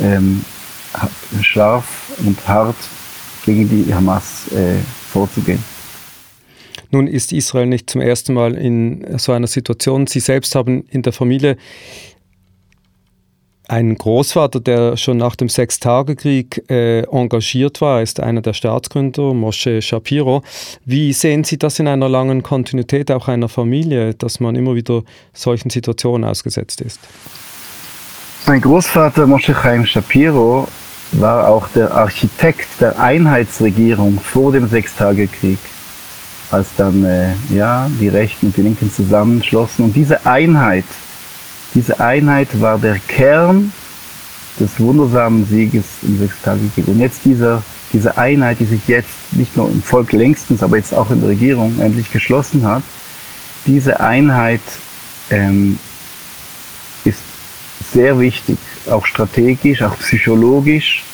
ähm, 0.00 0.44
scharf 1.42 2.12
und 2.24 2.46
hart 2.46 2.76
gegen 3.44 3.68
die 3.68 3.92
Hamas 3.92 4.50
äh, 4.52 4.76
vorzugehen. 5.10 5.62
Nun 6.90 7.08
ist 7.08 7.32
Israel 7.32 7.66
nicht 7.66 7.90
zum 7.90 8.00
ersten 8.00 8.34
Mal 8.34 8.54
in 8.54 9.18
so 9.18 9.32
einer 9.32 9.48
Situation. 9.48 10.06
Sie 10.06 10.20
selbst 10.20 10.54
haben 10.54 10.84
in 10.90 11.02
der 11.02 11.12
Familie 11.12 11.56
einen 13.68 13.96
Großvater, 13.96 14.60
der 14.60 14.96
schon 14.96 15.16
nach 15.16 15.36
dem 15.36 15.48
Sechstagekrieg 15.48 16.70
äh, 16.70 17.02
engagiert 17.02 17.80
war. 17.80 18.02
Ist 18.02 18.20
einer 18.20 18.40
der 18.40 18.52
Staatsgründer, 18.52 19.34
Moshe 19.34 19.82
Shapiro. 19.82 20.42
Wie 20.84 21.12
sehen 21.12 21.44
Sie 21.44 21.58
das 21.58 21.78
in 21.78 21.88
einer 21.88 22.08
langen 22.08 22.42
Kontinuität 22.42 23.10
auch 23.10 23.28
einer 23.28 23.48
Familie, 23.48 24.14
dass 24.14 24.40
man 24.40 24.54
immer 24.54 24.74
wieder 24.74 25.02
solchen 25.32 25.70
Situationen 25.70 26.28
ausgesetzt 26.28 26.80
ist? 26.80 27.00
Mein 28.46 28.60
Großvater 28.60 29.26
Moshe 29.26 29.52
Chaim 29.52 29.84
Shapiro 29.84 30.68
war 31.12 31.48
auch 31.48 31.68
der 31.68 31.92
Architekt 31.92 32.68
der 32.80 32.98
Einheitsregierung 33.00 34.20
vor 34.20 34.52
dem 34.52 34.68
Sechstagekrieg, 34.68 35.58
als 36.50 36.68
dann 36.76 37.04
äh, 37.04 37.32
ja, 37.52 37.90
die 38.00 38.08
Rechten 38.08 38.46
und 38.46 38.56
die 38.56 38.62
Linken 38.62 38.92
zusammenschlossen. 38.92 39.84
Und 39.84 39.96
diese 39.96 40.26
Einheit, 40.26 40.84
diese 41.76 42.00
Einheit 42.00 42.58
war 42.58 42.78
der 42.78 42.98
Kern 42.98 43.70
des 44.58 44.80
wundersamen 44.80 45.46
Sieges 45.46 45.84
im 46.00 46.18
Sechstagekrieg. 46.18 46.88
Und 46.88 46.98
jetzt 46.98 47.20
dieser, 47.26 47.62
diese 47.92 48.16
Einheit, 48.16 48.60
die 48.60 48.64
sich 48.64 48.88
jetzt 48.88 49.10
nicht 49.32 49.54
nur 49.58 49.68
im 49.68 49.82
Volk 49.82 50.12
längstens, 50.12 50.62
aber 50.62 50.78
jetzt 50.78 50.94
auch 50.94 51.10
in 51.10 51.20
der 51.20 51.28
Regierung 51.28 51.78
endlich 51.78 52.10
geschlossen 52.10 52.66
hat, 52.66 52.82
diese 53.66 54.00
Einheit 54.00 54.62
ähm, 55.28 55.78
ist 57.04 57.18
sehr 57.92 58.18
wichtig, 58.18 58.56
auch 58.90 59.04
strategisch, 59.04 59.82
auch 59.82 59.98
psychologisch. 59.98 61.04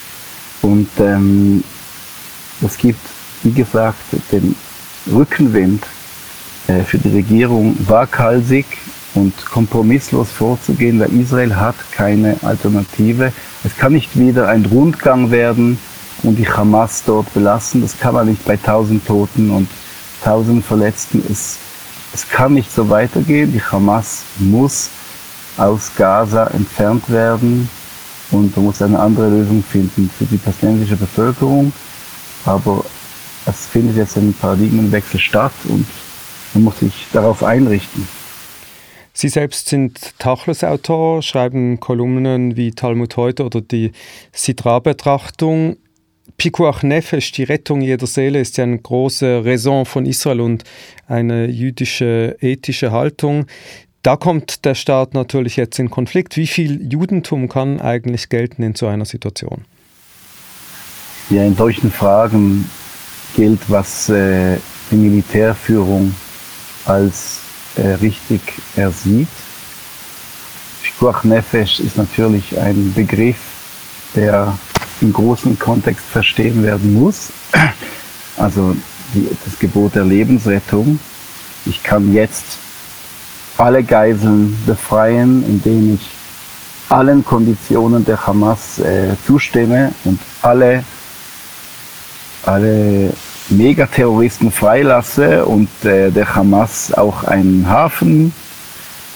Und 0.60 0.88
ähm, 1.00 1.64
es 2.64 2.78
gibt, 2.78 3.00
wie 3.42 3.52
gesagt, 3.52 3.98
den 4.30 4.54
Rückenwind 5.12 5.82
äh, 6.68 6.84
für 6.84 6.98
die 6.98 7.10
Regierung 7.10 7.76
waghalsig 7.80 8.66
und 9.14 9.44
kompromisslos 9.46 10.30
vorzugehen, 10.30 10.98
weil 11.00 11.12
Israel 11.12 11.56
hat 11.56 11.74
keine 11.92 12.36
Alternative. 12.42 13.32
Es 13.64 13.76
kann 13.76 13.92
nicht 13.92 14.18
wieder 14.18 14.48
ein 14.48 14.64
Rundgang 14.64 15.30
werden 15.30 15.78
und 16.22 16.36
die 16.36 16.48
Hamas 16.48 17.02
dort 17.04 17.32
belassen. 17.34 17.82
Das 17.82 17.98
kann 17.98 18.14
man 18.14 18.28
nicht 18.28 18.44
bei 18.44 18.56
tausend 18.56 19.06
Toten 19.06 19.50
und 19.50 19.68
tausend 20.24 20.64
Verletzten. 20.64 21.22
Es, 21.30 21.58
es 22.14 22.28
kann 22.28 22.54
nicht 22.54 22.72
so 22.72 22.88
weitergehen. 22.88 23.52
Die 23.52 23.62
Hamas 23.62 24.22
muss 24.38 24.88
aus 25.56 25.90
Gaza 25.96 26.46
entfernt 26.48 27.10
werden 27.10 27.68
und 28.30 28.56
man 28.56 28.66
muss 28.66 28.80
eine 28.80 28.98
andere 28.98 29.28
Lösung 29.28 29.62
finden 29.62 30.10
für 30.16 30.24
die 30.24 30.38
palästinensische 30.38 30.96
Bevölkerung. 30.96 31.72
Aber 32.46 32.84
es 33.46 33.66
findet 33.66 33.96
jetzt 33.96 34.16
ein 34.16 34.34
Paradigmenwechsel 34.40 35.20
statt 35.20 35.52
und 35.68 35.86
man 36.54 36.64
muss 36.64 36.78
sich 36.78 37.06
darauf 37.12 37.42
einrichten. 37.42 38.06
Sie 39.14 39.28
selbst 39.28 39.68
sind 39.68 40.18
Tachles-Autor, 40.18 41.22
schreiben 41.22 41.80
Kolumnen 41.80 42.56
wie 42.56 42.70
Talmud 42.72 43.16
heute 43.16 43.44
oder 43.44 43.60
die 43.60 43.92
Sidra-Betrachtung. 44.32 45.76
Pikuach 46.38 46.82
Nefesh, 46.82 47.32
die 47.32 47.42
Rettung 47.42 47.82
jeder 47.82 48.06
Seele, 48.06 48.40
ist 48.40 48.56
ja 48.56 48.64
eine 48.64 48.78
große 48.78 49.44
Raison 49.44 49.84
von 49.84 50.06
Israel 50.06 50.40
und 50.40 50.64
eine 51.06 51.46
jüdische 51.46 52.36
ethische 52.40 52.90
Haltung. 52.90 53.46
Da 54.02 54.16
kommt 54.16 54.64
der 54.64 54.74
Staat 54.74 55.14
natürlich 55.14 55.56
jetzt 55.56 55.78
in 55.78 55.90
Konflikt. 55.90 56.36
Wie 56.36 56.46
viel 56.46 56.90
Judentum 56.90 57.48
kann 57.48 57.80
eigentlich 57.80 58.30
gelten 58.30 58.62
in 58.62 58.74
so 58.74 58.86
einer 58.86 59.04
Situation? 59.04 59.64
Ja, 61.30 61.44
in 61.44 61.54
solchen 61.54 61.90
Fragen 61.90 62.68
gilt, 63.36 63.60
was 63.68 64.08
äh, 64.08 64.56
die 64.90 64.96
Militärführung 64.96 66.14
als 66.84 67.41
äh, 67.76 67.94
richtig 67.94 68.40
ersieht. 68.76 69.28
Shkuach 70.82 71.24
Nefesh 71.24 71.80
ist 71.80 71.96
natürlich 71.96 72.58
ein 72.58 72.92
Begriff, 72.94 73.36
der 74.14 74.56
im 75.00 75.12
großen 75.12 75.58
Kontext 75.58 76.04
verstehen 76.04 76.62
werden 76.62 76.94
muss. 76.94 77.30
Also 78.36 78.74
die, 79.14 79.28
das 79.44 79.58
Gebot 79.58 79.94
der 79.94 80.04
Lebensrettung. 80.04 80.98
Ich 81.66 81.82
kann 81.82 82.12
jetzt 82.12 82.44
alle 83.58 83.82
Geiseln 83.82 84.56
befreien, 84.66 85.44
indem 85.46 85.94
ich 85.94 86.00
allen 86.88 87.24
Konditionen 87.24 88.04
der 88.04 88.26
Hamas 88.26 88.78
äh, 88.78 89.14
zustimme 89.26 89.92
und 90.04 90.18
alle, 90.42 90.84
alle 92.44 93.12
Megaterroristen 93.52 94.50
freilasse 94.50 95.44
und 95.44 95.68
äh, 95.84 96.10
der 96.10 96.34
Hamas 96.34 96.92
auch 96.92 97.24
einen 97.24 97.68
Hafen 97.68 98.32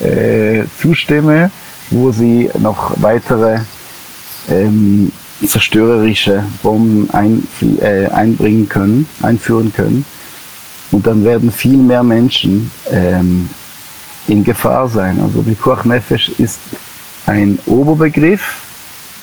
äh, 0.00 0.64
zustimme, 0.80 1.50
wo 1.90 2.12
sie 2.12 2.50
noch 2.58 2.94
weitere 3.00 3.60
ähm, 4.48 5.10
zerstörerische 5.44 6.44
Bomben 6.62 7.10
ein, 7.12 7.46
äh, 7.80 8.06
einbringen 8.06 8.68
können, 8.68 9.08
einführen 9.22 9.72
können. 9.72 10.04
Und 10.92 11.06
dann 11.06 11.24
werden 11.24 11.50
viel 11.50 11.76
mehr 11.76 12.02
Menschen 12.02 12.70
ähm, 12.90 13.48
in 14.28 14.44
Gefahr 14.44 14.88
sein. 14.88 15.20
Also 15.20 15.42
Pikuach 15.42 15.84
Nefesh 15.84 16.30
ist 16.38 16.60
ein 17.26 17.58
Oberbegriff, 17.66 18.62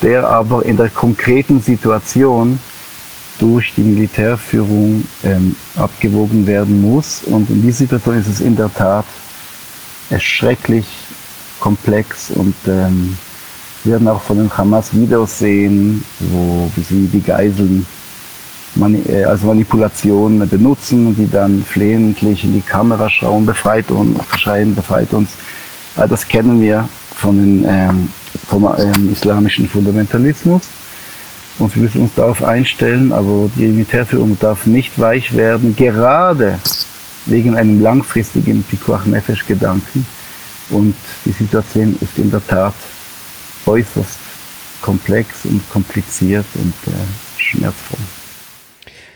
der 0.01 0.27
aber 0.27 0.65
in 0.65 0.77
der 0.77 0.89
konkreten 0.89 1.62
Situation 1.62 2.60
durch 3.40 3.74
die 3.75 3.82
Militärführung 3.82 5.06
ähm, 5.24 5.56
abgewogen 5.75 6.46
werden 6.48 6.82
muss. 6.82 7.24
Und 7.24 7.50
in 7.50 7.62
dieser 7.62 7.80
Situation 7.80 8.18
ist 8.20 8.28
es 8.28 8.42
in 8.42 8.56
der 8.56 8.74
Tat 8.74 9.06
erschrecklich 10.10 10.86
komplex 11.60 12.30
und 12.32 12.56
ähm, 12.68 13.18
wir 13.84 13.94
werden 13.94 14.08
auch 14.08 14.22
von 14.22 14.38
den 14.38 14.58
Hamas 14.58 14.94
Videos 14.94 15.40
sehen, 15.40 16.04
wo 16.20 16.70
sie 16.90 17.08
die 17.08 17.22
Geiseln 17.22 17.86
mani 18.75 19.02
äh, 19.08 19.24
als 19.24 19.44
Manipulation 19.44 20.48
benutzen, 20.48 21.16
die 21.16 21.30
dann 21.30 21.63
flehentlich 21.63 22.44
in 22.44 22.54
die 22.54 22.62
Kamera 22.62 23.10
schauen, 23.10 23.46
befreit 23.46 23.92
uns, 23.92 24.20
schreien, 24.38 24.75
befreit 24.75 25.13
uns. 25.13 25.32
Das 25.96 26.28
kennen 26.28 26.62
wir 26.62 26.88
von 27.16 27.38
den, 27.38 27.66
ähm, 27.68 28.10
vom 28.48 28.68
ähm, 28.78 29.12
islamischen 29.12 29.68
Fundamentalismus. 29.68 30.63
Und 31.60 31.75
wir 31.75 31.83
müssen 31.83 32.01
uns 32.01 32.15
darauf 32.15 32.43
einstellen, 32.43 33.12
aber 33.12 33.50
die 33.55 33.67
Militärführung 33.67 34.38
darf 34.39 34.65
nicht 34.65 34.98
weich 35.00 35.36
werden, 35.36 35.75
gerade 35.75 36.60
wegen 37.25 37.55
einem 37.55 37.81
langfristigen 37.81 38.63
Pikuach 38.63 39.05
Nefesh 39.05 39.45
Gedanken. 39.45 40.05
Und 40.69 40.95
die 41.25 41.31
Situation 41.31 41.95
ist 42.01 42.17
in 42.17 42.31
der 42.31 42.45
Tat 42.45 42.74
äußerst 43.65 44.19
komplex 44.81 45.45
und 45.45 45.62
kompliziert 45.69 46.45
und 46.55 46.74
äh, 46.88 47.41
schmerzvoll. 47.41 48.00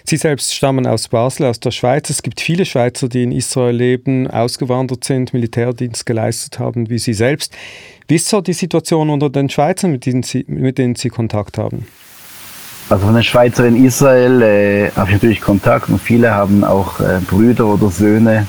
Sie 0.09 0.15
selbst 0.15 0.55
stammen 0.55 0.87
aus 0.87 1.09
Basel, 1.09 1.47
aus 1.47 1.59
der 1.59 1.71
Schweiz. 1.71 2.09
Es 2.09 2.23
gibt 2.23 2.39
viele 2.39 2.63
Schweizer, 2.65 3.09
die 3.09 3.23
in 3.23 3.33
Israel 3.33 3.75
leben, 3.75 4.27
ausgewandert 4.27 5.03
sind, 5.03 5.33
Militärdienst 5.33 6.05
geleistet 6.05 6.59
haben, 6.59 6.89
wie 6.89 6.97
Sie 6.97 7.13
selbst. 7.13 7.53
Wie 8.07 8.15
ist 8.15 8.29
so 8.29 8.39
die 8.39 8.53
Situation 8.53 9.09
unter 9.09 9.29
den 9.29 9.49
Schweizern, 9.49 9.91
mit 9.91 10.05
denen 10.05 10.23
Sie, 10.23 10.45
mit 10.47 10.77
denen 10.77 10.95
Sie 10.95 11.09
Kontakt 11.09 11.57
haben? 11.57 11.87
Also 12.89 13.05
von 13.05 13.15
den 13.15 13.23
Schweizern 13.23 13.75
in 13.75 13.85
Israel 13.85 14.41
äh, 14.41 14.91
habe 14.95 15.09
ich 15.09 15.15
natürlich 15.15 15.41
Kontakt 15.41 15.89
und 15.89 16.01
viele 16.01 16.33
haben 16.33 16.63
auch 16.63 17.01
äh, 17.01 17.19
Brüder 17.19 17.65
oder 17.65 17.91
Söhne, 17.91 18.47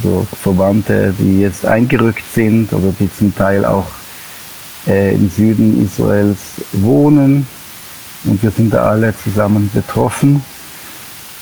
so 0.00 0.24
Verwandte, 0.40 1.12
die 1.18 1.40
jetzt 1.40 1.66
eingerückt 1.66 2.22
sind 2.32 2.72
oder 2.72 2.94
die 2.98 3.10
zum 3.12 3.34
Teil 3.34 3.64
auch 3.64 3.86
äh, 4.86 5.16
im 5.16 5.28
Süden 5.28 5.84
Israels 5.84 6.38
wohnen. 6.72 7.44
Und 8.24 8.40
wir 8.40 8.52
sind 8.52 8.72
da 8.72 8.84
alle 8.84 9.14
zusammen 9.16 9.68
betroffen. 9.74 10.44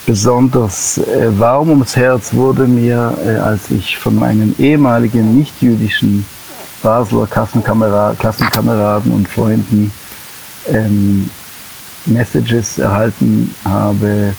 Besonders 0.07 0.97
äh, 0.97 1.27
warm 1.37 1.69
ums 1.69 1.95
Herz 1.95 2.33
wurde 2.33 2.63
mir, 2.63 3.15
äh, 3.23 3.35
als 3.35 3.69
ich 3.69 3.99
von 3.99 4.15
meinen 4.15 4.55
ehemaligen 4.57 5.37
nicht-jüdischen 5.37 6.25
Basler 6.81 7.27
Klassenkameraden, 7.27 8.17
Klassenkameraden 8.17 9.11
und 9.11 9.27
Freunden 9.27 9.91
ähm, 10.67 11.29
Messages 12.09 12.77
erhalten 12.79 13.53
habe, 13.63 14.33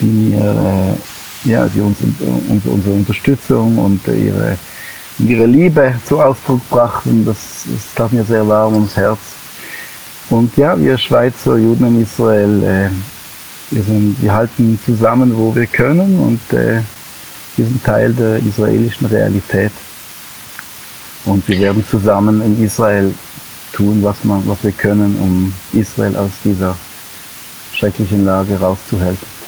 die 0.00 0.06
mir 0.06 0.96
äh, 0.96 1.48
ja, 1.48 1.66
die 1.68 1.80
uns, 1.80 1.98
uns, 2.48 2.64
unsere 2.64 2.94
Unterstützung 2.94 3.78
und 3.78 4.06
ihre, 4.06 4.56
ihre 5.18 5.46
Liebe 5.46 5.94
zu 6.06 6.20
Ausdruck 6.20 6.60
brachten. 6.68 7.24
Das, 7.24 7.64
das 7.72 7.94
tat 7.94 8.12
mir 8.12 8.24
sehr 8.24 8.46
warm 8.46 8.74
ums 8.74 8.96
Herz. 8.96 9.18
Und 10.30 10.56
ja, 10.56 10.78
wir 10.78 10.98
Schweizer 10.98 11.56
Juden 11.56 11.86
in 11.86 12.02
Israel, 12.02 12.62
äh, 12.62 13.74
wir, 13.74 13.82
sind, 13.82 14.16
wir 14.20 14.32
halten 14.32 14.78
zusammen, 14.84 15.36
wo 15.36 15.54
wir 15.54 15.66
können 15.66 16.18
und 16.18 16.58
äh, 16.58 16.80
wir 17.56 17.64
sind 17.64 17.82
Teil 17.82 18.12
der 18.12 18.38
israelischen 18.38 19.06
Realität. 19.06 19.72
Und 21.24 21.46
wir 21.48 21.58
werden 21.58 21.84
zusammen 21.90 22.42
in 22.42 22.64
Israel 22.64 23.12
tun, 23.72 24.02
was, 24.02 24.24
man, 24.24 24.42
was 24.46 24.62
wir 24.64 24.72
können, 24.72 25.16
um 25.20 25.52
Israel 25.72 26.16
aus 26.16 26.30
dieser 26.44 26.76
schrecklichen 27.72 28.24
Lage 28.24 28.58
rauszuhelfen. 28.58 29.38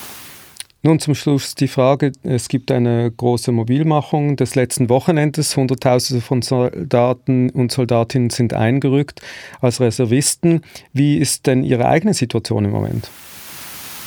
Nun 0.83 0.99
zum 0.99 1.15
Schluss 1.15 1.55
die 1.55 1.69
Frage, 1.69 2.13
es 2.23 2.49
gibt 2.49 2.71
eine 2.71 3.11
große 3.11 3.53
Mobilmachung 3.53 4.37
des 4.37 4.55
letzten 4.55 4.89
Wochenendes. 4.89 5.55
Hunderttausende 5.55 6.23
von 6.23 6.41
Soldaten 6.41 7.51
und 7.51 7.71
Soldatinnen 7.71 8.31
sind 8.31 8.55
eingerückt 8.55 9.21
als 9.61 9.81
Reservisten. 9.81 10.63
Wie 10.95 11.19
ist 11.19 11.47
denn 11.47 11.65
Ihre 11.65 11.87
eigene 11.87 12.15
Situation 12.15 12.65
im 12.65 12.71
Moment? 12.71 13.11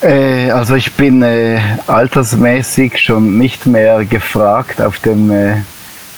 Äh, 0.02 0.50
also 0.50 0.74
ich 0.74 0.92
bin 0.94 1.22
äh, 1.22 1.60
altersmäßig 1.86 2.98
schon 2.98 3.38
nicht 3.38 3.68
mehr 3.68 4.04
gefragt 4.04 4.82
auf 4.82 4.98
dem 4.98 5.30
äh, 5.30 5.58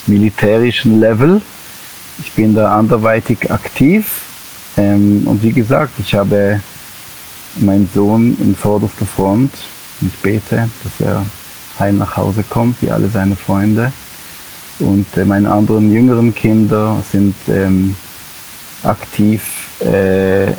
militärischen 0.08 1.02
Level. 1.02 1.42
Ich 2.19 2.32
bin 2.34 2.56
da 2.56 2.78
anderweitig 2.78 3.51
aktiv. 3.51 4.21
Ähm, 4.78 5.23
und 5.25 5.43
wie 5.43 5.51
gesagt, 5.51 5.93
ich 5.99 6.13
habe 6.15 6.62
meinen 7.58 7.89
Sohn 7.93 8.38
in 8.41 8.56
vorderster 8.56 9.06
Front 9.06 9.51
ich 10.01 10.17
bete, 10.21 10.69
dass 10.84 11.08
er 11.08 11.25
heim 11.80 11.97
nach 11.97 12.17
Hause 12.17 12.43
kommt, 12.49 12.82
wie 12.82 12.91
alle 12.91 13.10
seine 13.10 13.36
Freunde. 13.36 13.91
Und 14.80 15.06
äh, 15.15 15.23
meine 15.23 15.51
anderen 15.51 15.91
jüngeren 15.91 16.36
Kinder 16.36 17.01
sind 17.12 17.36
ähm, 17.47 17.95
aktiv, 18.84 19.41
äh, 19.80 20.51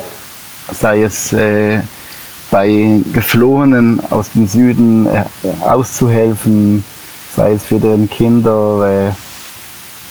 sei 0.73 1.03
es 1.03 1.33
äh, 1.33 1.81
bei 2.49 3.01
Geflohenen 3.13 4.01
aus 4.09 4.31
dem 4.31 4.47
Süden 4.47 5.05
äh, 5.05 5.23
auszuhelfen, 5.61 6.83
sei 7.35 7.53
es 7.53 7.65
für 7.65 7.79
deren 7.79 8.09
Kinder 8.09 9.09
äh, 9.09 9.26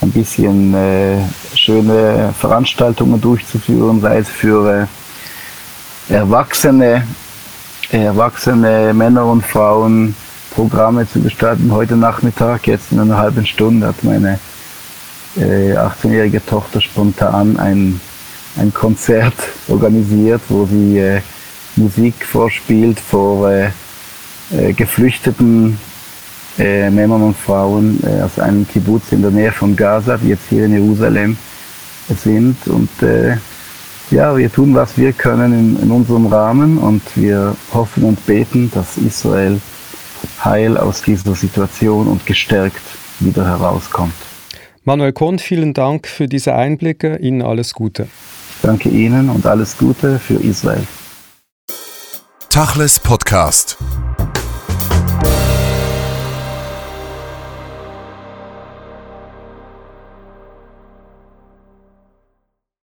ein 0.00 0.10
bisschen 0.10 0.74
äh, 0.74 1.18
schöne 1.54 2.34
Veranstaltungen 2.38 3.20
durchzuführen, 3.20 4.00
sei 4.00 4.18
es 4.18 4.28
für 4.28 4.88
Erwachsene 6.08 7.04
erwachsene 7.90 8.92
Männer 8.94 9.26
und 9.26 9.44
Frauen 9.44 10.14
Programme 10.54 11.08
zu 11.08 11.20
gestalten. 11.20 11.70
Heute 11.70 11.96
Nachmittag, 11.96 12.66
jetzt 12.66 12.92
in 12.92 12.98
einer 12.98 13.18
halben 13.18 13.46
Stunde, 13.46 13.88
hat 13.88 14.02
meine 14.02 14.38
äh, 15.36 15.74
18-jährige 15.74 16.44
Tochter 16.44 16.80
spontan 16.80 17.58
ein, 17.58 18.00
ein 18.56 18.72
Konzert 18.72 19.34
organisiert, 19.68 20.40
wo 20.48 20.66
sie 20.66 20.98
äh, 20.98 21.20
Musik 21.76 22.24
vorspielt 22.24 22.98
vor 22.98 23.50
äh, 23.50 23.70
äh 24.50 24.72
geflüchteten 24.72 25.78
äh, 26.58 26.90
Männern 26.90 27.22
und 27.22 27.36
Frauen 27.36 27.98
äh, 28.02 28.22
aus 28.22 28.38
einem 28.38 28.66
Kibbutz 28.66 29.12
in 29.12 29.22
der 29.22 29.30
Nähe 29.30 29.52
von 29.52 29.76
Gaza, 29.76 30.16
die 30.16 30.28
jetzt 30.28 30.48
hier 30.48 30.66
in 30.66 30.72
Jerusalem 30.72 31.36
sind. 32.08 32.56
Und 32.66 32.88
ja, 34.12 34.36
wir 34.36 34.52
tun, 34.52 34.74
was 34.76 34.96
wir 34.96 35.12
können 35.12 35.52
in, 35.52 35.82
in 35.82 35.90
unserem 35.90 36.26
Rahmen 36.26 36.78
und 36.78 37.02
wir 37.16 37.56
hoffen 37.74 38.04
und 38.04 38.24
beten, 38.26 38.70
dass 38.72 38.96
Israel 38.96 39.60
heil 40.44 40.76
aus 40.76 41.02
dieser 41.02 41.34
Situation 41.34 42.06
und 42.06 42.24
gestärkt 42.24 42.82
wieder 43.18 43.46
herauskommt. 43.46 44.14
Manuel 44.84 45.12
Kohn, 45.12 45.40
vielen 45.40 45.74
Dank 45.74 46.06
für 46.06 46.28
diese 46.28 46.54
Einblicke. 46.54 47.16
Ihnen 47.16 47.42
alles 47.42 47.74
Gute. 47.74 48.04
Ich 48.04 48.62
danke 48.62 48.88
Ihnen 48.88 49.28
und 49.28 49.44
alles 49.46 49.76
Gute 49.76 50.18
für 50.18 50.34
Israel. 50.34 50.86
Tachles 52.50 53.00
Podcast. 53.00 53.76